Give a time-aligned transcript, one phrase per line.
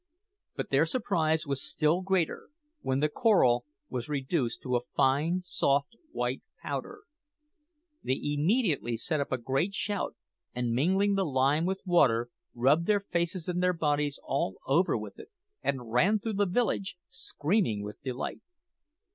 [0.55, 2.49] "But their surprise was still greater
[2.81, 7.01] when the coral was reduced to a fine, soft, white powder.
[8.03, 10.15] They immediately set up a great shout,
[10.55, 15.19] and mingling the lime with water, rubbed their faces and their bodies all over with
[15.19, 15.29] it,
[15.61, 18.41] and ran through the village screaming with delight.